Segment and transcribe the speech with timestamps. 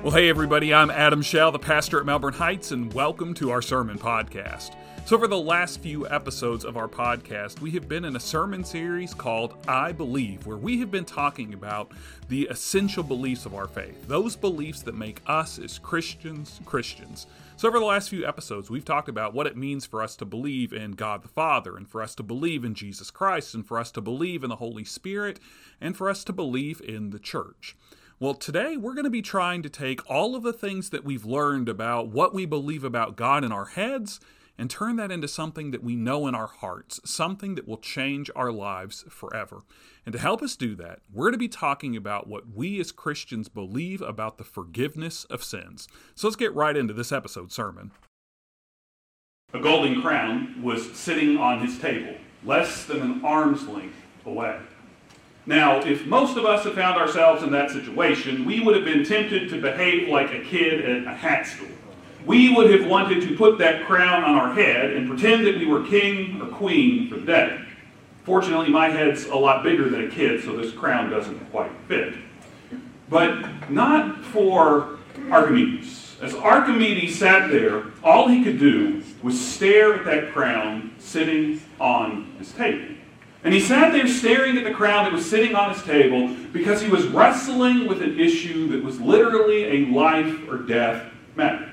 [0.00, 3.60] Well, hey, everybody, I'm Adam Shell, the pastor at Melbourne Heights, and welcome to our
[3.60, 4.76] sermon podcast.
[5.06, 8.62] So, for the last few episodes of our podcast, we have been in a sermon
[8.62, 11.90] series called I Believe, where we have been talking about
[12.28, 17.26] the essential beliefs of our faith, those beliefs that make us as Christians Christians.
[17.56, 20.24] So, over the last few episodes, we've talked about what it means for us to
[20.24, 23.80] believe in God the Father, and for us to believe in Jesus Christ, and for
[23.80, 25.40] us to believe in the Holy Spirit,
[25.80, 27.74] and for us to believe in the church.
[28.20, 31.24] Well, today we're going to be trying to take all of the things that we've
[31.24, 34.18] learned about what we believe about God in our heads
[34.58, 38.28] and turn that into something that we know in our hearts, something that will change
[38.34, 39.60] our lives forever.
[40.04, 42.90] And to help us do that, we're going to be talking about what we as
[42.90, 45.86] Christians believe about the forgiveness of sins.
[46.16, 47.92] So let's get right into this episode sermon.
[49.54, 53.94] A golden crown was sitting on his table, less than an arm's length
[54.26, 54.58] away.
[55.48, 59.02] Now, if most of us had found ourselves in that situation, we would have been
[59.02, 61.68] tempted to behave like a kid at a hat store.
[62.26, 65.64] We would have wanted to put that crown on our head and pretend that we
[65.64, 67.64] were king or queen for the day.
[68.24, 72.14] Fortunately, my head's a lot bigger than a kid, so this crown doesn't quite fit.
[73.08, 74.98] But not for
[75.30, 76.18] Archimedes.
[76.20, 82.34] As Archimedes sat there, all he could do was stare at that crown sitting on
[82.38, 82.97] his table.
[83.44, 86.82] And he sat there staring at the crown that was sitting on his table because
[86.82, 91.70] he was wrestling with an issue that was literally a life or death matter.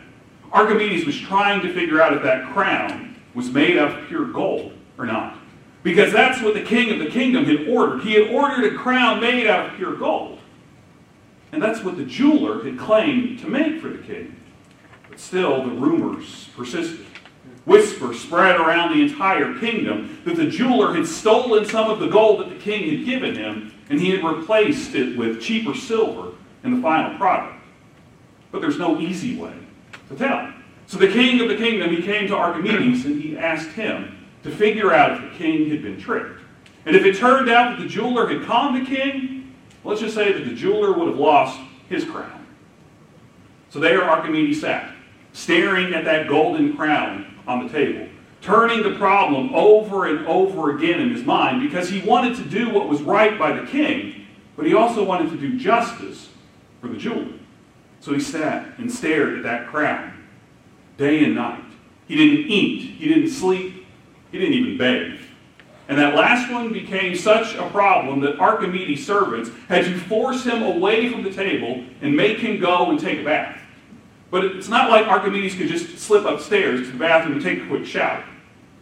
[0.51, 5.05] Archimedes was trying to figure out if that crown was made of pure gold or
[5.05, 5.37] not.
[5.83, 8.01] Because that's what the king of the kingdom had ordered.
[8.01, 10.39] He had ordered a crown made out of pure gold.
[11.51, 14.35] And that's what the jeweler had claimed to make for the king.
[15.09, 17.05] But still, the rumors persisted.
[17.65, 22.39] Whisper spread around the entire kingdom that the jeweler had stolen some of the gold
[22.39, 26.75] that the king had given him, and he had replaced it with cheaper silver in
[26.75, 27.61] the final product.
[28.51, 29.53] But there's no easy way
[30.09, 30.53] to tell.
[30.87, 34.51] So the king of the kingdom, he came to Archimedes and he asked him to
[34.51, 36.39] figure out if the king had been tricked.
[36.85, 40.31] And if it turned out that the jeweler had conned the king, let's just say
[40.31, 41.59] that the jeweler would have lost
[41.89, 42.45] his crown.
[43.71, 44.93] So there Archimedes sat,
[45.33, 48.07] staring at that golden crown on the table,
[48.41, 52.69] turning the problem over and over again in his mind because he wanted to do
[52.69, 54.25] what was right by the king,
[54.55, 56.29] but he also wanted to do justice
[56.81, 57.33] for the jeweler.
[57.99, 60.13] So he sat and stared at that crown
[60.97, 61.63] day and night.
[62.07, 63.85] He didn't eat, he didn't sleep,
[64.31, 65.19] he didn't even bathe.
[65.87, 70.63] And that last one became such a problem that Archimedes' servants had to force him
[70.63, 73.59] away from the table and make him go and take a bath.
[74.35, 77.67] But it's not like Archimedes could just slip upstairs to the bathroom and take a
[77.67, 78.21] quick shower.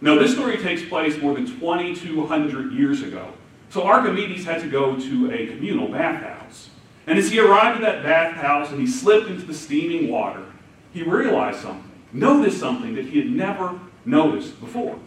[0.02, 3.32] No, this story takes place more than 2,200 years ago.
[3.70, 6.72] So Archimedes had to go to a communal bathhouse.
[7.06, 10.44] And as he arrived at that bathhouse and he slipped into the steaming water,
[10.92, 14.98] he realized something, noticed something that he had never noticed before.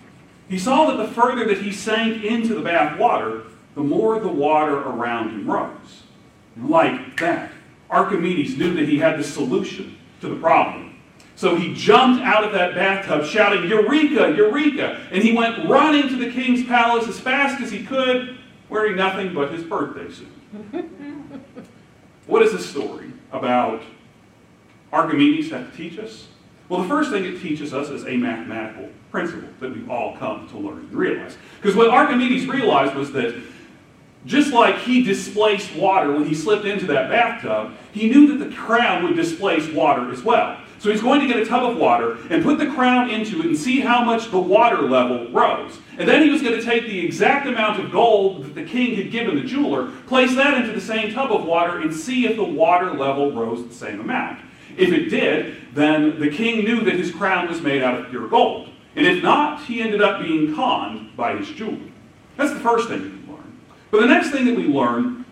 [0.48, 3.42] He saw that the further that he sank into the bath water,
[3.74, 6.04] the more the water around him rose.
[6.56, 7.50] Like that,
[7.90, 9.95] Archimedes knew that he had the solution
[10.26, 10.94] to the problem.
[11.34, 15.00] So he jumped out of that bathtub shouting, Eureka, Eureka!
[15.10, 18.38] And he went running to the king's palace as fast as he could,
[18.68, 20.28] wearing nothing but his birthday suit.
[22.26, 23.82] what is this story about
[24.92, 26.28] Archimedes have to teach us?
[26.68, 30.48] Well, the first thing it teaches us is a mathematical principle that we've all come
[30.48, 31.36] to learn and realize.
[31.60, 33.40] Because what Archimedes realized was that
[34.26, 38.54] just like he displaced water when he slipped into that bathtub, he knew that the
[38.54, 40.60] crown would displace water as well.
[40.78, 43.46] So he's going to get a tub of water and put the crown into it
[43.46, 45.78] and see how much the water level rose.
[45.96, 48.94] And then he was going to take the exact amount of gold that the king
[48.96, 52.36] had given the jeweler, place that into the same tub of water, and see if
[52.36, 54.40] the water level rose the same amount.
[54.76, 58.28] If it did, then the king knew that his crown was made out of pure
[58.28, 58.68] gold.
[58.94, 61.90] And if not, he ended up being conned by his jeweler.
[62.36, 63.15] That's the first thing
[63.96, 65.24] but the next thing that we learn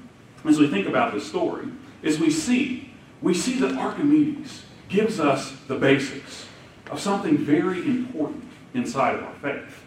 [0.46, 1.66] as we think about this story
[2.02, 2.90] is we see,
[3.20, 6.46] we see that Archimedes gives us the basics
[6.90, 8.42] of something very important
[8.72, 9.84] inside of our faith.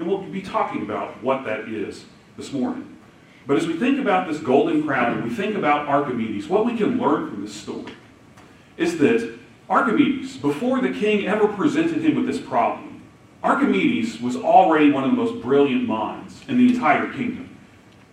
[0.00, 2.04] And we'll be talking about what that is
[2.36, 2.98] this morning.
[3.46, 6.76] But as we think about this golden crown and we think about Archimedes, what we
[6.76, 7.92] can learn from this story
[8.76, 9.38] is that
[9.70, 13.02] Archimedes, before the king ever presented him with this problem,
[13.44, 17.45] Archimedes was already one of the most brilliant minds in the entire kingdom.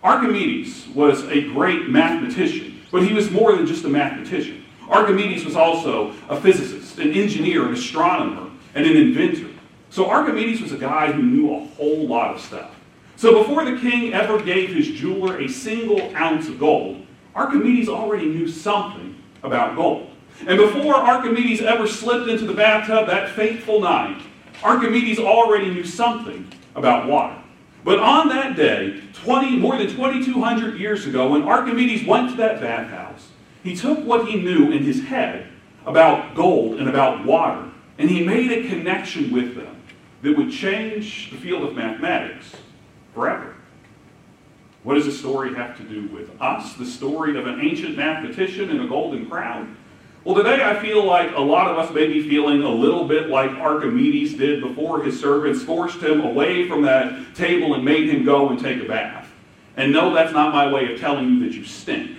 [0.04, 4.62] Archimedes was a great mathematician, but he was more than just a mathematician.
[4.90, 9.48] Archimedes was also a physicist, an engineer, an astronomer, and an inventor.
[9.88, 12.74] So Archimedes was a guy who knew a whole lot of stuff.
[13.16, 18.26] So before the king ever gave his jeweler a single ounce of gold, Archimedes already
[18.26, 20.10] knew something about gold.
[20.46, 24.20] And before Archimedes ever slipped into the bathtub that fateful night,
[24.62, 27.40] Archimedes already knew something about water.
[27.84, 32.60] But on that day, 20, more than 2,200 years ago, when Archimedes went to that
[32.60, 33.28] bathhouse,
[33.62, 35.48] he took what he knew in his head
[35.84, 39.76] about gold and about water, and he made a connection with them
[40.22, 42.56] that would change the field of mathematics
[43.14, 43.54] forever.
[44.82, 46.74] What does the story have to do with us?
[46.74, 49.76] The story of an ancient mathematician in a golden crown?
[50.24, 53.28] Well, today I feel like a lot of us may be feeling a little bit
[53.28, 58.24] like Archimedes did before his servants forced him away from that table and made him
[58.24, 59.30] go and take a bath.
[59.76, 62.16] And no, that's not my way of telling you that you stink.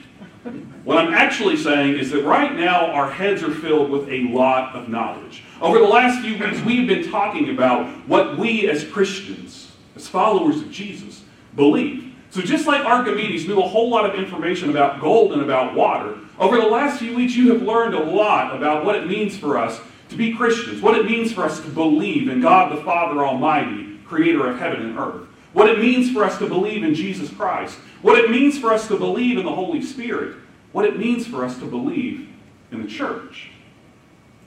[0.83, 4.75] What I'm actually saying is that right now our heads are filled with a lot
[4.75, 5.43] of knowledge.
[5.59, 10.57] Over the last few weeks, we've been talking about what we as Christians, as followers
[10.57, 11.23] of Jesus,
[11.55, 12.13] believe.
[12.29, 16.19] So just like Archimedes knew a whole lot of information about gold and about water,
[16.37, 19.57] over the last few weeks you have learned a lot about what it means for
[19.57, 19.79] us
[20.09, 23.99] to be Christians, what it means for us to believe in God the Father Almighty,
[24.05, 27.77] creator of heaven and earth, what it means for us to believe in Jesus Christ,
[28.01, 30.35] what it means for us to believe in the Holy Spirit,
[30.71, 32.29] what it means for us to believe
[32.71, 33.51] in the church.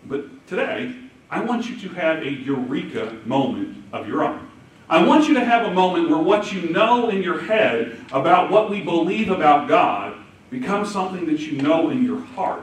[0.04, 0.94] But today,
[1.30, 4.48] I want you to have a eureka moment of your own.
[4.88, 8.50] I want you to have a moment where what you know in your head about
[8.50, 10.17] what we believe about God
[10.50, 12.62] becomes something that you know in your heart.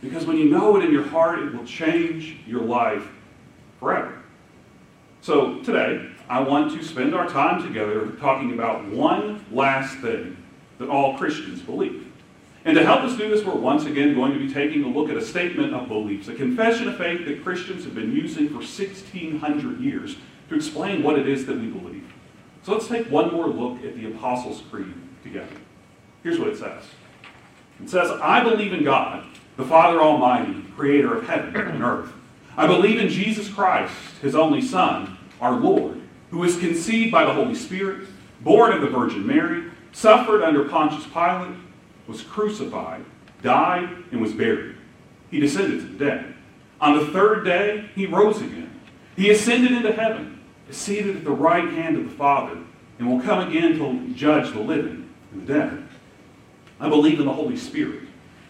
[0.00, 3.08] Because when you know it in your heart, it will change your life
[3.80, 4.22] forever.
[5.20, 10.36] So today, I want to spend our time together talking about one last thing
[10.78, 12.06] that all Christians believe.
[12.64, 15.08] And to help us do this, we're once again going to be taking a look
[15.08, 18.54] at a statement of beliefs, a confession of faith that Christians have been using for
[18.56, 20.16] 1,600 years
[20.48, 22.12] to explain what it is that we believe.
[22.64, 25.46] So let's take one more look at the Apostles' Creed together.
[26.24, 26.82] Here's what it says
[27.82, 29.24] It says, I believe in God,
[29.56, 32.12] the Father Almighty, creator of heaven and earth.
[32.56, 36.00] I believe in Jesus Christ, his only Son, our Lord,
[36.30, 38.08] who was conceived by the Holy Spirit,
[38.40, 41.56] born of the Virgin Mary, suffered under Pontius Pilate
[42.06, 43.04] was crucified,
[43.42, 44.76] died, and was buried.
[45.30, 46.34] He descended to the dead.
[46.80, 48.80] On the third day, he rose again.
[49.16, 52.58] He ascended into heaven, is seated at the right hand of the Father,
[52.98, 55.85] and will come again to judge the living and the dead.
[56.78, 58.02] I believe in the Holy Spirit,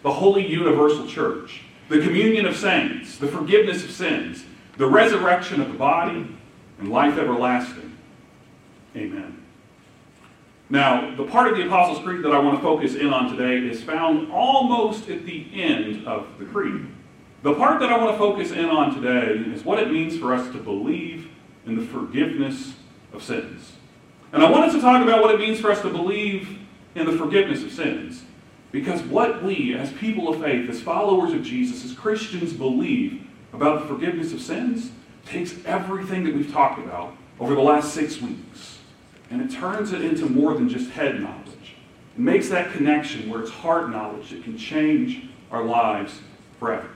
[0.03, 4.43] the holy universal church, the communion of saints, the forgiveness of sins,
[4.77, 6.27] the resurrection of the body,
[6.79, 7.97] and life everlasting.
[8.95, 9.43] Amen.
[10.69, 13.65] Now, the part of the Apostles' Creed that I want to focus in on today
[13.65, 16.87] is found almost at the end of the Creed.
[17.43, 20.33] The part that I want to focus in on today is what it means for
[20.33, 21.29] us to believe
[21.65, 22.73] in the forgiveness
[23.13, 23.73] of sins.
[24.33, 26.59] And I wanted to talk about what it means for us to believe
[26.97, 28.23] in the forgiveness of sins.
[28.71, 33.81] Because what we, as people of faith, as followers of Jesus, as Christians, believe about
[33.81, 34.91] the forgiveness of sins
[35.25, 38.77] takes everything that we've talked about over the last six weeks
[39.29, 41.75] and it turns it into more than just head knowledge.
[42.15, 46.19] It makes that connection where it's heart knowledge that can change our lives
[46.59, 46.89] forever.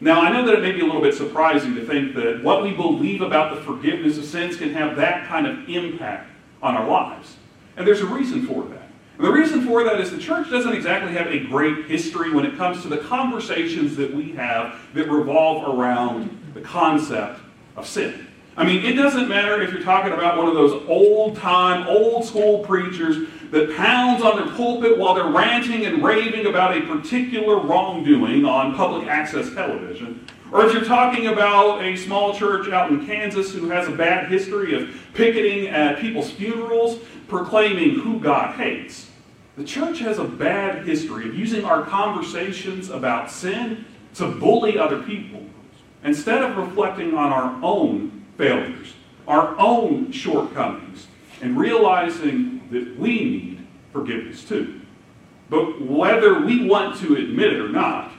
[0.00, 2.62] Now, I know that it may be a little bit surprising to think that what
[2.62, 6.28] we believe about the forgiveness of sins can have that kind of impact
[6.60, 7.36] on our lives.
[7.76, 8.81] And there's a reason for that.
[9.22, 12.44] And the reason for that is the church doesn't exactly have a great history when
[12.44, 17.38] it comes to the conversations that we have that revolve around the concept
[17.76, 18.26] of sin.
[18.56, 22.24] I mean, it doesn't matter if you're talking about one of those old time, old
[22.24, 27.60] school preachers that pounds on their pulpit while they're ranting and raving about a particular
[27.60, 30.26] wrongdoing on public access television.
[30.50, 34.32] Or if you're talking about a small church out in Kansas who has a bad
[34.32, 39.10] history of picketing at people's funerals, proclaiming who God hates.
[39.56, 45.02] The church has a bad history of using our conversations about sin to bully other
[45.02, 45.42] people
[46.02, 48.94] instead of reflecting on our own failures,
[49.28, 51.06] our own shortcomings,
[51.42, 54.80] and realizing that we need forgiveness too.
[55.50, 58.10] But whether we want to admit it or not,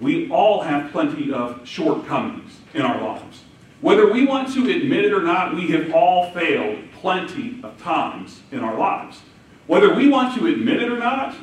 [0.00, 3.44] we all have plenty of shortcomings in our lives.
[3.80, 8.42] Whether we want to admit it or not, we have all failed plenty of times
[8.52, 9.22] in our lives.
[9.66, 11.34] Whether we want to admit it or not,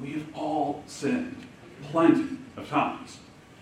[0.00, 1.36] we have all sinned
[1.90, 3.18] plenty of times.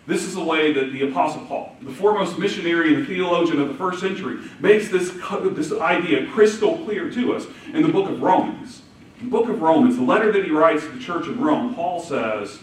[0.06, 3.74] This is the way that the Apostle Paul, the foremost missionary and theologian of the
[3.74, 8.82] first century, makes this, this idea crystal clear to us in the book of Romans.
[9.18, 11.74] In the book of Romans, the letter that he writes to the church in Rome,
[11.74, 12.60] Paul says,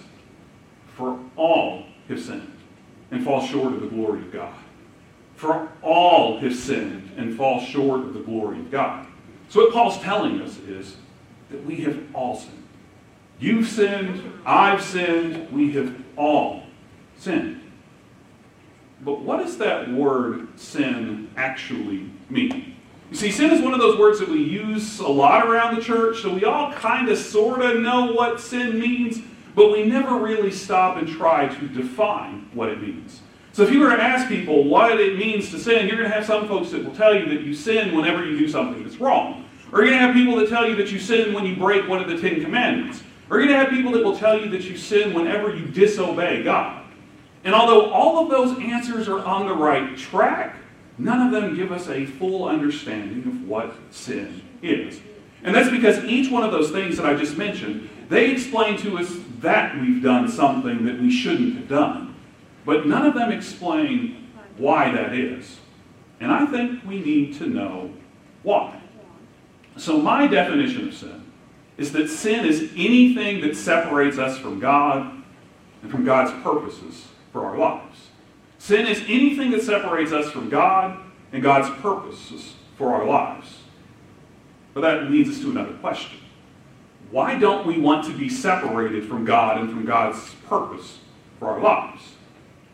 [0.96, 2.54] For all have sinned
[3.12, 4.56] and fall short of the glory of God.
[5.36, 9.06] For all have sinned and fall short of the glory of God.
[9.50, 10.96] So what Paul's telling us is
[11.54, 12.64] that we have all sinned.
[13.40, 16.64] You've sinned, I've sinned, we have all
[17.18, 17.62] sinned.
[19.02, 22.76] But what does that word sin actually mean?
[23.12, 25.82] You see, sin is one of those words that we use a lot around the
[25.82, 29.20] church, so we all kind of sort of know what sin means,
[29.56, 33.22] but we never really stop and try to define what it means.
[33.52, 36.16] So if you were to ask people what it means to sin, you're going to
[36.16, 38.98] have some folks that will tell you that you sin whenever you do something that's
[38.98, 39.46] wrong.
[39.74, 41.90] Or you're going to have people that tell you that you sin when you break
[41.90, 43.02] one of the Ten Commandments.
[43.30, 45.66] Or you're going to have people that will tell you that you sin whenever you
[45.66, 46.86] disobey God.
[47.44, 50.58] And although all of those answers are on the right track,
[51.00, 55.02] none of them give us a full understanding of what sin is.
[55.42, 59.00] And that's because each one of those things that I just mentioned, they explain to
[59.00, 62.16] us that we've done something that we shouldn't have done.
[62.64, 65.58] But none of them explain why that is.
[66.20, 67.92] And I think we need to know
[68.44, 68.83] why.
[69.78, 71.24] So, my definition of sin
[71.78, 75.24] is that sin is anything that separates us from God
[75.82, 78.10] and from God's purposes for our lives.
[78.60, 80.98] Sin is anything that separates us from God
[81.32, 83.60] and God's purposes for our lives.
[84.74, 86.20] But that leads us to another question.
[87.12, 91.00] Why don't we want to be separated from God and from God's purpose
[91.40, 92.02] for our lives?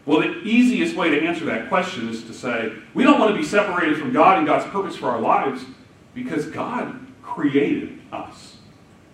[0.05, 3.37] Well, the easiest way to answer that question is to say we don't want to
[3.37, 5.63] be separated from God and God's purpose for our lives
[6.13, 8.57] because God created us.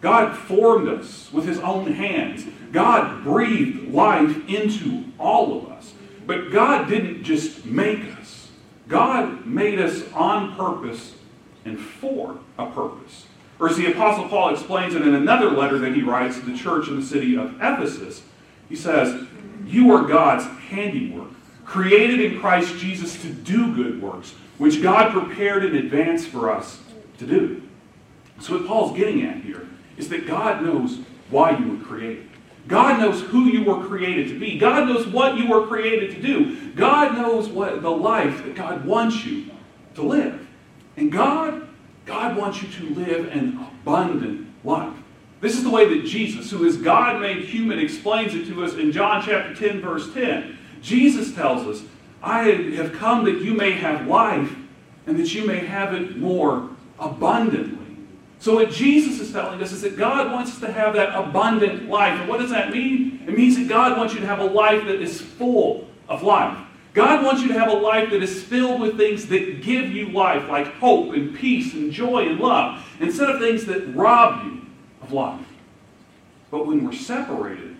[0.01, 2.45] God formed us with his own hands.
[2.71, 5.93] God breathed life into all of us.
[6.25, 8.49] But God didn't just make us,
[8.87, 11.15] God made us on purpose
[11.65, 13.25] and for a purpose.
[13.59, 16.57] Or as the Apostle Paul explains it in another letter that he writes to the
[16.57, 18.21] church in the city of Ephesus,
[18.67, 19.25] he says,
[19.65, 21.29] You are God's handiwork,
[21.63, 26.79] created in Christ Jesus to do good works, which God prepared in advance for us
[27.19, 27.61] to do.
[28.39, 29.67] So, what Paul's getting at here
[29.97, 32.27] is that God knows why you were created.
[32.67, 34.57] God knows who you were created to be.
[34.57, 36.71] God knows what you were created to do.
[36.71, 39.51] God knows what the life that God wants you
[39.93, 40.47] to live.
[40.97, 41.67] And God,
[42.05, 44.93] God wants you to live an abundant life.
[45.41, 48.73] This is the way that Jesus, who is God made human, explains it to us
[48.73, 50.57] in John chapter 10, verse 10.
[50.81, 51.87] Jesus tells us,
[52.23, 54.55] I have come that you may have life
[55.05, 57.85] and that you may have it more abundantly.
[58.39, 61.89] So, what Jesus is telling us is that God wants us to have that abundant
[61.89, 62.19] life.
[62.19, 63.23] And what does that mean?
[63.27, 66.57] It means that God wants you to have a life that is full of life.
[66.93, 70.09] God wants you to have a life that is filled with things that give you
[70.09, 74.61] life, like hope and peace and joy and love, instead of things that rob you
[75.01, 75.45] of life.
[76.51, 77.75] But when we're separated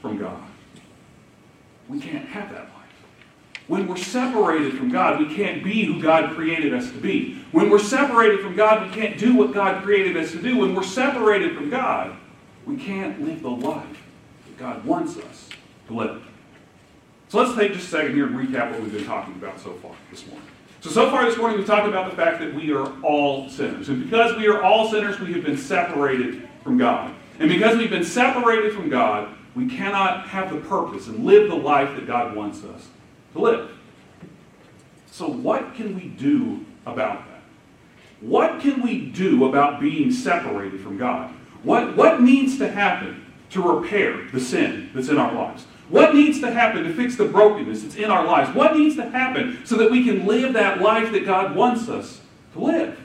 [0.00, 0.40] from God,
[1.88, 2.79] we can't have that life.
[3.70, 7.40] When we're separated from God, we can't be who God created us to be.
[7.52, 10.56] When we're separated from God, we can't do what God created us to do.
[10.56, 12.16] When we're separated from God,
[12.66, 14.02] we can't live the life
[14.46, 15.48] that God wants us
[15.86, 16.20] to live.
[17.28, 19.74] So let's take just a second here and recap what we've been talking about so
[19.74, 20.48] far this morning.
[20.80, 23.88] So, so far this morning, we've talked about the fact that we are all sinners.
[23.88, 27.14] And because we are all sinners, we have been separated from God.
[27.38, 31.54] And because we've been separated from God, we cannot have the purpose and live the
[31.54, 32.88] life that God wants us
[33.32, 33.70] to live.
[35.10, 37.42] So, what can we do about that?
[38.20, 41.30] What can we do about being separated from God?
[41.62, 45.66] What, what needs to happen to repair the sin that's in our lives?
[45.88, 48.54] What needs to happen to fix the brokenness that's in our lives?
[48.54, 52.20] What needs to happen so that we can live that life that God wants us
[52.52, 52.98] to live?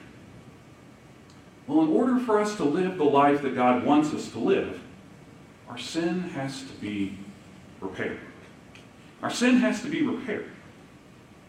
[1.68, 4.80] Well, in order for us to live the life that God wants us to live,
[5.68, 7.18] our sin has to be
[7.82, 8.20] repaired.
[9.26, 10.52] Our sin has to be repaired.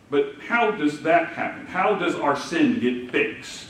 [0.08, 1.66] But how does that happen?
[1.66, 3.66] How does our sin get fixed?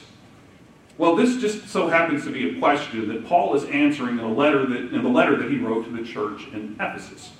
[0.97, 4.33] Well, this just so happens to be a question that Paul is answering in a
[4.33, 7.33] letter that in the letter that he wrote to the church in Ephesus.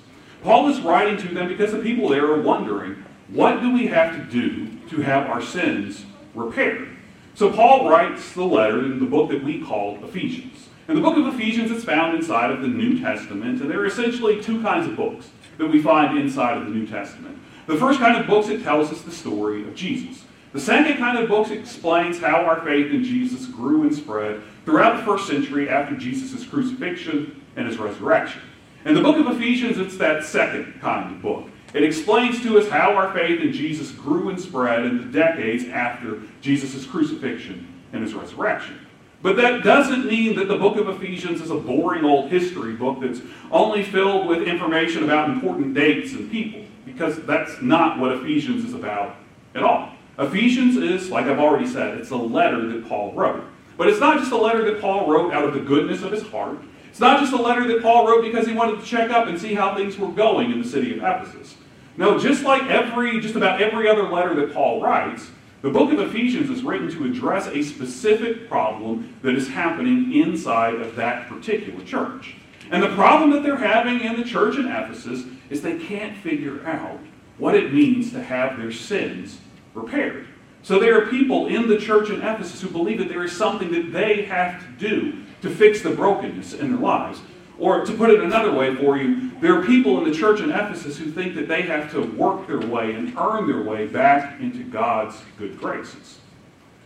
[0.43, 4.17] Paul is writing to them because the people there are wondering, what do we have
[4.17, 6.05] to do to have our sins
[6.35, 6.89] repaired?
[7.33, 10.67] So Paul writes the letter in the book that we call Ephesians.
[10.89, 13.85] And the book of Ephesians is found inside of the New Testament, and there are
[13.85, 17.37] essentially two kinds of books that we find inside of the New Testament.
[17.67, 20.23] The first kind of books, it tells us the story of Jesus.
[20.53, 24.97] The second kind of books explains how our faith in Jesus grew and spread throughout
[24.97, 28.41] the first century after Jesus' crucifixion and his resurrection.
[28.85, 31.49] In the book of Ephesians, it's that second kind of book.
[31.73, 35.65] It explains to us how our faith in Jesus grew and spread in the decades
[35.65, 38.79] after Jesus' crucifixion and his resurrection.
[39.21, 42.99] But that doesn't mean that the book of Ephesians is a boring old history book
[43.01, 43.19] that's
[43.51, 48.73] only filled with information about important dates and people, because that's not what Ephesians is
[48.73, 49.15] about
[49.55, 49.91] at all.
[50.19, 53.43] Ephesians is, like I've already said, it's a letter that Paul wrote.
[53.77, 56.23] But it's not just a letter that Paul wrote out of the goodness of his
[56.23, 56.59] heart.
[56.89, 59.39] It's not just a letter that Paul wrote because he wanted to check up and
[59.39, 61.55] see how things were going in the city of Ephesus.
[61.95, 65.29] No, just like every, just about every other letter that Paul writes,
[65.61, 70.75] the book of Ephesians is written to address a specific problem that is happening inside
[70.75, 72.35] of that particular church.
[72.69, 76.65] And the problem that they're having in the church in Ephesus is they can't figure
[76.65, 76.99] out
[77.37, 79.39] what it means to have their sins
[79.73, 80.27] repaired.
[80.63, 83.71] So there are people in the church in Ephesus who believe that there is something
[83.71, 87.21] that they have to do to fix the brokenness in their lives.
[87.59, 90.51] Or to put it another way for you, there are people in the church in
[90.51, 94.39] Ephesus who think that they have to work their way and earn their way back
[94.39, 96.19] into God's good graces.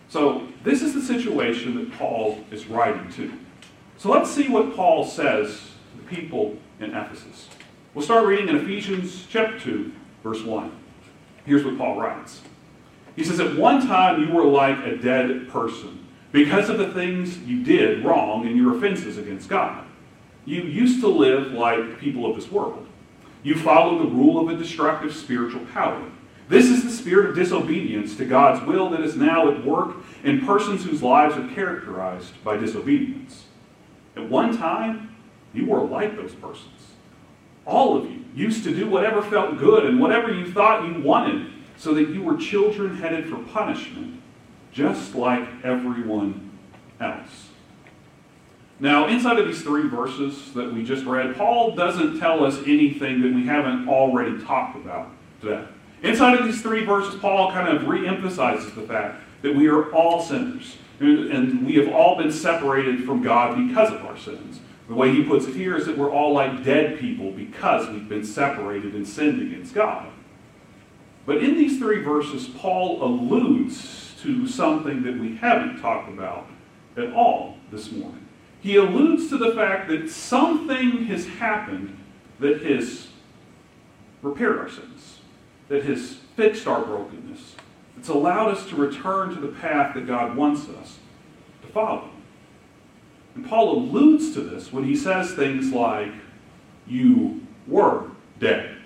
[0.07, 3.33] So, this is the situation that Paul is writing to.
[3.97, 5.59] So, let's see what Paul says
[5.91, 7.49] to the people in Ephesus.
[7.93, 9.91] We'll start reading in Ephesians chapter 2,
[10.23, 10.71] verse 1.
[11.45, 12.41] Here's what Paul writes
[13.15, 17.37] He says, At one time you were like a dead person because of the things
[17.39, 19.85] you did wrong and your offenses against God.
[20.45, 22.87] You used to live like people of this world.
[23.43, 26.03] You followed the rule of a destructive spiritual power.
[26.49, 30.45] This is the spirit of disobedience to God's will that is now at work in
[30.45, 33.45] persons whose lives are characterized by disobedience.
[34.15, 35.15] At one time,
[35.53, 36.91] you were like those persons.
[37.65, 41.51] All of you used to do whatever felt good and whatever you thought you wanted,
[41.77, 44.21] so that you were children headed for punishment,
[44.71, 46.51] just like everyone
[46.99, 47.50] else.
[48.81, 53.21] Now, inside of these three verses that we just read, Paul doesn't tell us anything
[53.21, 55.09] that we haven't already talked about
[55.39, 55.65] today.
[56.01, 60.19] Inside of these three verses, Paul kind of re-emphasizes the fact that we are all
[60.19, 60.77] sinners.
[60.99, 64.59] And we have all been separated from God because of our sins.
[64.87, 68.09] The way he puts it here is that we're all like dead people because we've
[68.09, 70.07] been separated and sinned against God.
[71.27, 76.47] But in these three verses, Paul alludes to something that we haven't talked about
[76.97, 78.20] at all this morning
[78.61, 81.97] he alludes to the fact that something has happened
[82.39, 83.07] that has
[84.21, 85.19] repaired our sins,
[85.67, 87.55] that has fixed our brokenness,
[87.95, 90.99] that's allowed us to return to the path that God wants us
[91.63, 92.09] to follow.
[93.33, 96.11] And Paul alludes to this when he says things like,
[96.85, 98.77] You were dead.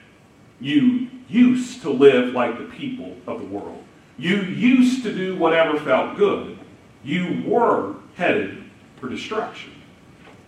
[0.62, 3.84] You used to live like the people of the world.
[4.18, 6.58] You used to do whatever felt good.
[7.04, 8.65] You were headed
[9.06, 9.72] for destruction.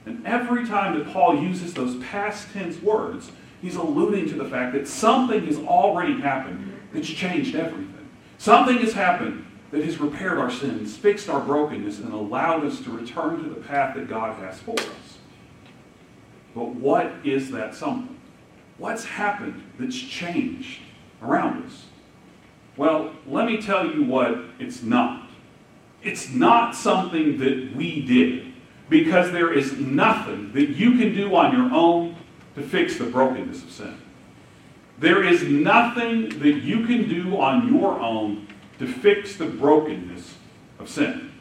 [0.06, 4.74] And every time that Paul uses those past tense words, he's alluding to the fact
[4.74, 8.08] that something has already happened that's changed everything.
[8.38, 12.92] Something has happened that has repaired our sins, fixed our brokenness, and allowed us to
[12.92, 15.18] return to the path that God has for us.
[16.56, 18.18] But what is that something?
[18.78, 20.80] What's happened that's changed
[21.22, 21.86] around us?
[22.78, 25.30] Well, let me tell you what it's not.
[26.04, 28.47] It's not something that we did,
[28.90, 32.16] because there is nothing that you can do on your own
[32.56, 33.98] to fix the brokenness of sin.
[35.00, 38.48] There is nothing that you can do on your own
[38.80, 40.36] to fix the brokenness
[40.80, 41.32] of sin.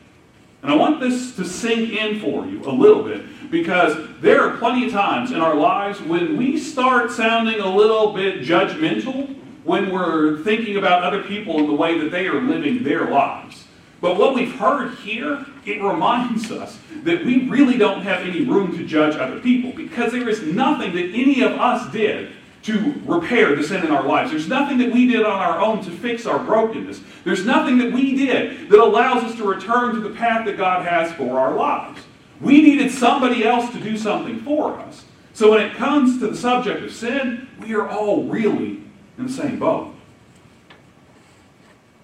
[0.62, 4.56] And I want this to sink in for you a little bit because there are
[4.56, 9.92] plenty of times in our lives when we start sounding a little bit judgmental when
[9.92, 13.64] we're thinking about other people and the way that they are living their lives.
[14.00, 18.76] But what we've heard here, it reminds us that we really don't have any room
[18.78, 23.54] to judge other people because there is nothing that any of us did to repair
[23.54, 24.30] the sin in our lives.
[24.30, 27.00] There's nothing that we did on our own to fix our brokenness.
[27.24, 30.86] There's nothing that we did that allows us to return to the path that God
[30.86, 32.00] has for our lives.
[32.40, 35.04] We needed somebody else to do something for us.
[35.32, 38.82] So when it comes to the subject of sin, we are all really
[39.18, 39.94] in the same boat.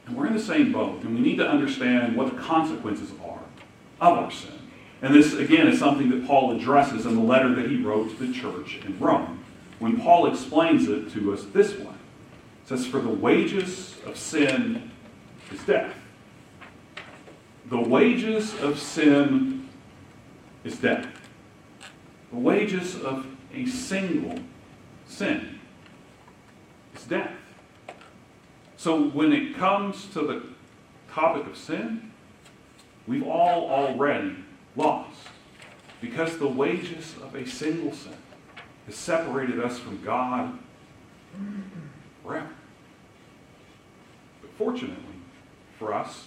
[0.07, 3.42] And we're in the same boat, and we need to understand what the consequences are
[4.03, 4.51] our sin.
[5.01, 8.27] And this, again, is something that Paul addresses in the letter that he wrote to
[8.27, 9.43] the church in Rome,
[9.79, 11.87] when Paul explains it to us this way.
[11.87, 14.91] It says, For the wages of sin
[15.51, 15.95] is death.
[17.67, 19.69] The wages of sin
[20.65, 21.07] is death.
[22.31, 24.39] The wages of a single
[25.07, 25.59] sin
[26.95, 27.33] is death.
[28.77, 30.43] So when it comes to the
[31.13, 32.13] topic of sin,
[33.07, 34.37] we've all already
[34.77, 35.17] lost
[36.01, 38.17] because the wages of a single sin
[38.87, 40.59] has separated us from God
[42.23, 42.51] forever.
[44.41, 44.97] But fortunately
[45.79, 46.27] for us,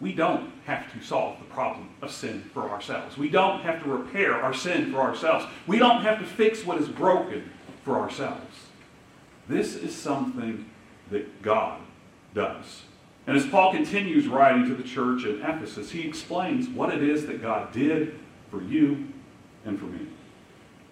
[0.00, 3.16] we don't have to solve the problem of sin for ourselves.
[3.16, 5.46] We don't have to repair our sin for ourselves.
[5.66, 7.50] We don't have to fix what is broken
[7.82, 8.66] for ourselves.
[9.48, 10.68] This is something
[11.10, 11.80] that God
[12.34, 12.82] does.
[13.26, 17.26] And as Paul continues writing to the church in Ephesus, he explains what it is
[17.26, 18.18] that God did
[18.50, 19.08] for you
[19.64, 20.06] and for me.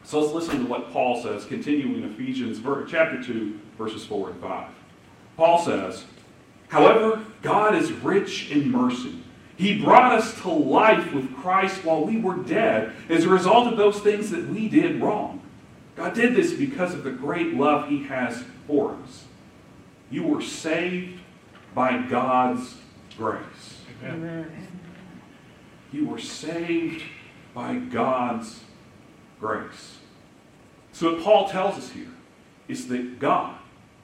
[0.03, 4.40] So let's listen to what Paul says, continuing in Ephesians chapter 2, verses 4 and
[4.40, 4.68] 5.
[5.37, 6.05] Paul says,
[6.68, 9.20] However, God is rich in mercy.
[9.57, 13.77] He brought us to life with Christ while we were dead as a result of
[13.77, 15.40] those things that we did wrong.
[15.97, 19.25] God did this because of the great love He has for us.
[20.11, 21.20] You were saved
[21.74, 22.76] by God's
[23.16, 23.80] grace.
[24.04, 24.68] Amen.
[25.92, 27.02] You were saved
[27.54, 28.60] by God's
[29.40, 29.98] grace.
[30.92, 32.12] So, what Paul tells us here
[32.68, 33.56] is that God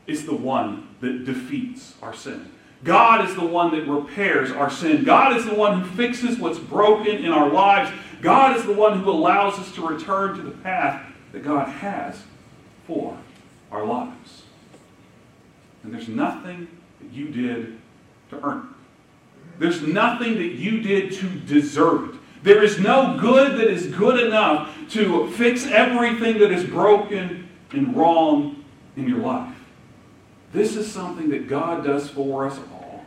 [0.07, 2.51] is the one that defeats our sin.
[2.83, 5.05] God is the one that repairs our sin.
[5.05, 7.91] God is the one who fixes what's broken in our lives.
[8.23, 12.23] God is the one who allows us to return to the path that God has
[12.87, 13.17] for
[13.71, 14.43] our lives.
[15.83, 16.69] And there's nothing
[17.13, 17.79] you did
[18.31, 19.59] to earn it.
[19.59, 22.21] There's nothing that you did to deserve it.
[22.43, 27.95] There is no good that is good enough to fix everything that is broken and
[27.95, 28.65] wrong
[28.97, 29.55] in your life.
[30.53, 33.05] This is something that God does for us all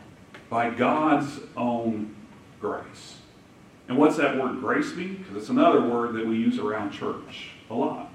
[0.48, 2.14] by God's own
[2.60, 3.16] grace.
[3.88, 5.16] And what's that word grace mean?
[5.16, 8.13] Because it's another word that we use around church a lot.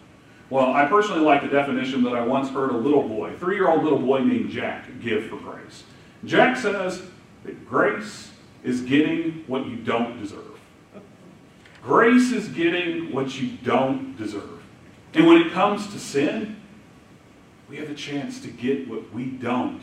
[0.49, 3.69] Well, I personally like the definition that I once heard a little boy, three year
[3.69, 5.83] old little boy named Jack, give for grace.
[6.25, 7.03] Jack says
[7.43, 8.31] that grace
[8.63, 10.59] is getting what you don't deserve.
[11.83, 14.61] Grace is getting what you don't deserve.
[15.13, 16.57] And when it comes to sin,
[17.69, 19.81] we have a chance to get what we don't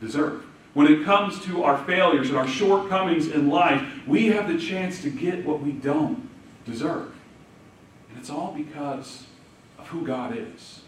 [0.00, 0.44] deserve.
[0.74, 5.02] When it comes to our failures and our shortcomings in life, we have the chance
[5.02, 6.28] to get what we don't
[6.64, 7.14] deserve.
[8.10, 9.26] And it's all because
[9.82, 10.80] of who God is.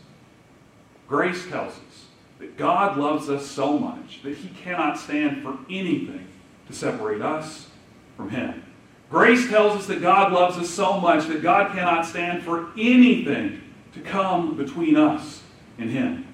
[1.08, 2.06] Grace tells us
[2.38, 6.26] that God loves us so much that he cannot stand for anything
[6.66, 7.68] to separate us
[8.16, 8.64] from him.
[9.10, 13.60] Grace tells us that God loves us so much that God cannot stand for anything
[13.92, 15.42] to come between us
[15.78, 16.26] and him.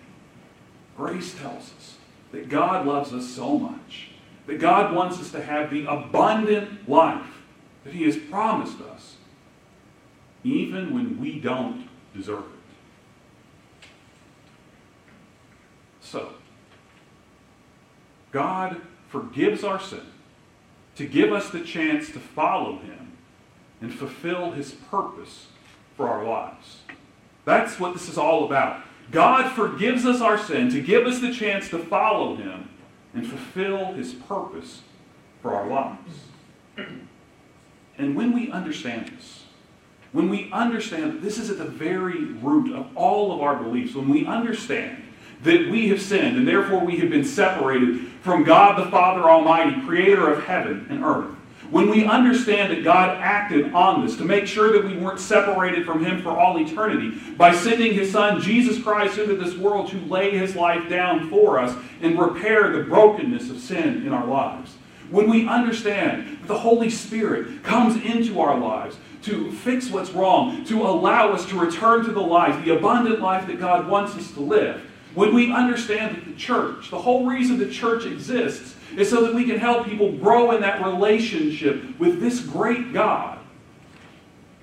[0.96, 1.96] Grace tells us
[2.32, 4.10] that God loves us so much
[4.46, 7.42] that God wants us to have the abundant life
[7.84, 9.16] that he has promised us,
[10.42, 13.88] even when we don't deserve it.
[16.00, 16.32] So,
[18.32, 20.06] God forgives our sin
[20.96, 23.12] to give us the chance to follow him
[23.80, 25.46] and fulfill his purpose
[25.96, 26.78] for our lives.
[27.44, 28.82] That's what this is all about.
[29.10, 32.68] God forgives us our sin to give us the chance to follow him
[33.14, 34.82] and fulfill his purpose
[35.42, 36.14] for our lives.
[37.98, 39.39] And when we understand this,
[40.12, 43.94] when we understand that this is at the very root of all of our beliefs,
[43.94, 45.02] when we understand
[45.42, 49.80] that we have sinned and therefore we have been separated from God the Father Almighty,
[49.86, 51.34] creator of heaven and earth,
[51.70, 55.86] when we understand that God acted on this to make sure that we weren't separated
[55.86, 60.00] from Him for all eternity by sending His Son, Jesus Christ, into this world to
[60.06, 64.74] lay His life down for us and repair the brokenness of sin in our lives,
[65.10, 70.64] when we understand that the Holy Spirit comes into our lives to fix what's wrong,
[70.64, 74.32] to allow us to return to the life, the abundant life that God wants us
[74.32, 74.80] to live,
[75.14, 79.34] when we understand that the church, the whole reason the church exists, is so that
[79.34, 83.38] we can help people grow in that relationship with this great God,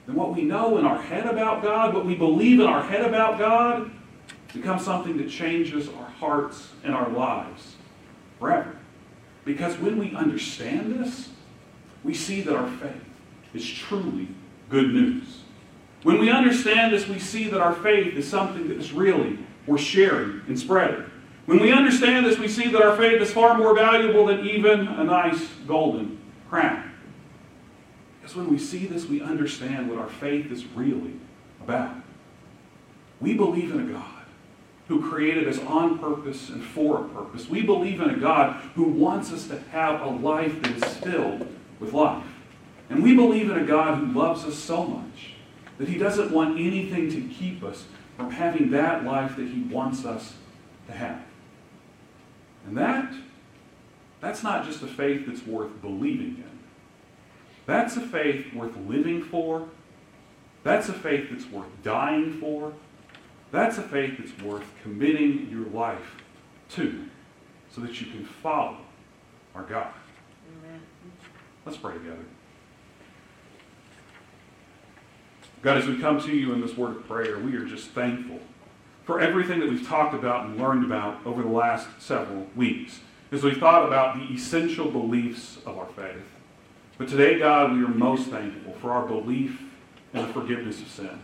[0.05, 3.05] then what we know in our head about God, what we believe in our head
[3.05, 3.91] about God,
[4.53, 7.75] becomes something that changes our hearts and our lives
[8.39, 8.75] forever.
[9.45, 11.29] Because when we understand this,
[12.03, 13.03] we see that our faith
[13.53, 14.29] is truly
[14.69, 15.41] good news.
[16.03, 19.82] When we understand this, we see that our faith is something that is really worth
[19.82, 21.03] sharing and spreading.
[21.45, 24.88] When we understand this, we see that our faith is far more valuable than even
[24.88, 26.91] a nice golden crown.
[28.19, 31.13] Because when we see this, we understand what our faith is really
[31.62, 31.95] about.
[33.19, 34.25] We believe in a God
[34.88, 37.49] who created us on purpose and for a purpose.
[37.49, 41.47] We believe in a God who wants us to have a life that is filled
[41.80, 42.23] with life.
[42.89, 45.34] And we believe in a God who loves us so much
[45.78, 50.06] that he doesn't want anything to keep us from having that life that he wants
[50.06, 50.34] us
[50.88, 51.21] to have.
[52.65, 53.13] And that,
[54.19, 56.60] that's not just a faith that's worth believing in.
[57.65, 59.67] That's a faith worth living for.
[60.63, 62.73] That's a faith that's worth dying for.
[63.52, 66.15] That's a faith that's worth committing your life
[66.71, 67.06] to
[67.69, 68.78] so that you can follow
[69.54, 69.93] our God.
[70.63, 70.82] Amen.
[71.65, 72.26] Let's pray together.
[75.67, 78.39] God, as we come to you in this word of prayer, we are just thankful
[79.03, 83.01] for everything that we've talked about and learned about over the last several weeks
[83.34, 86.23] as we thought about the essential beliefs of our faith.
[86.97, 89.62] But today, God, we are most thankful for our belief
[90.13, 91.19] in the forgiveness of sin.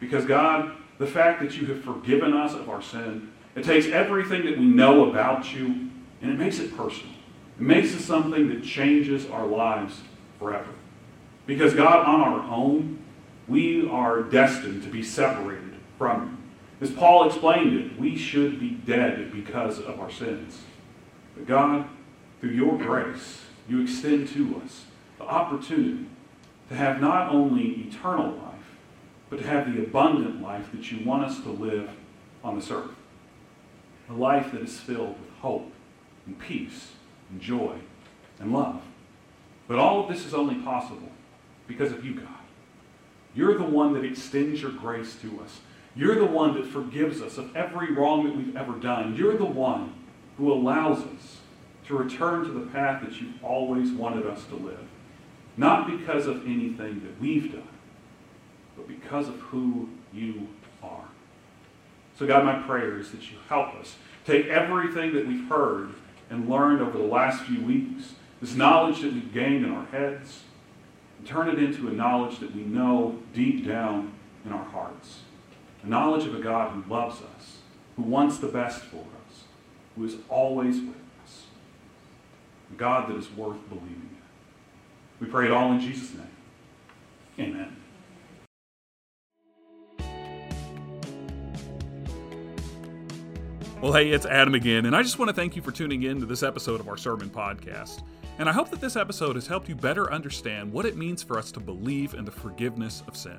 [0.00, 4.46] Because, God, the fact that you have forgiven us of our sin, it takes everything
[4.46, 5.90] that we know about you
[6.22, 7.12] and it makes it personal.
[7.60, 10.00] It makes it something that changes our lives
[10.38, 10.70] forever.
[11.44, 13.03] Because, God, on our own,
[13.48, 16.22] we are destined to be separated from
[16.80, 16.86] you.
[16.86, 20.62] As Paul explained it, we should be dead because of our sins.
[21.34, 21.88] But, God,
[22.40, 24.84] through your grace, you extend to us
[25.18, 26.06] the opportunity
[26.68, 28.54] to have not only eternal life,
[29.30, 31.90] but to have the abundant life that you want us to live
[32.42, 32.90] on this earth.
[34.10, 35.72] A life that is filled with hope
[36.26, 36.92] and peace
[37.30, 37.76] and joy
[38.38, 38.82] and love.
[39.66, 41.10] But all of this is only possible
[41.66, 42.43] because of you, God.
[43.34, 45.60] You're the one that extends your grace to us.
[45.96, 49.14] You're the one that forgives us of every wrong that we've ever done.
[49.16, 49.94] You're the one
[50.38, 51.38] who allows us
[51.86, 54.86] to return to the path that you've always wanted us to live.
[55.56, 57.68] Not because of anything that we've done,
[58.76, 60.48] but because of who you
[60.82, 61.04] are.
[62.18, 65.94] So, God, my prayer is that you help us take everything that we've heard
[66.30, 70.42] and learned over the last few weeks, this knowledge that we've gained in our heads,
[71.26, 74.12] turn it into a knowledge that we know deep down
[74.44, 75.20] in our hearts.
[75.82, 77.58] A knowledge of a God who loves us,
[77.96, 79.44] who wants the best for us,
[79.96, 81.44] who is always with us.
[82.72, 84.16] A God that is worth believing in.
[85.20, 86.26] We pray it all in Jesus' name.
[87.38, 87.76] Amen.
[93.84, 96.18] Well, hey, it's Adam again, and I just want to thank you for tuning in
[96.18, 98.02] to this episode of our sermon podcast.
[98.38, 101.38] And I hope that this episode has helped you better understand what it means for
[101.38, 103.36] us to believe in the forgiveness of sin.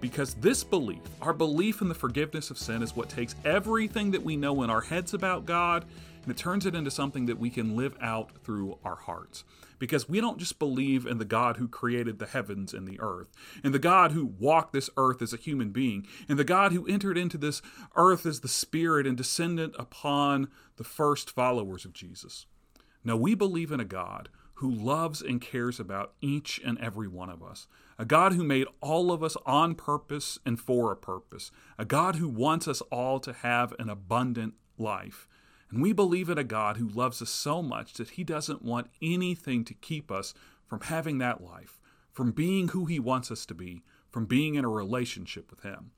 [0.00, 4.20] Because this belief, our belief in the forgiveness of sin, is what takes everything that
[4.24, 5.84] we know in our heads about God
[6.24, 9.44] and it turns it into something that we can live out through our hearts.
[9.78, 13.28] Because we don't just believe in the God who created the heavens and the earth,
[13.62, 16.86] and the God who walked this earth as a human being, and the God who
[16.86, 17.60] entered into this
[17.94, 22.46] earth as the Spirit and descended upon the first followers of Jesus.
[23.04, 27.28] No, we believe in a God who loves and cares about each and every one
[27.28, 27.66] of us.
[27.98, 31.50] A God who made all of us on purpose and for a purpose.
[31.76, 35.28] A God who wants us all to have an abundant life.
[35.70, 38.90] And we believe in a God who loves us so much that he doesn't want
[39.02, 40.34] anything to keep us
[40.66, 41.78] from having that life,
[42.12, 45.90] from being who he wants us to be, from being in a relationship with him.